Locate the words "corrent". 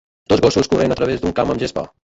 0.73-0.97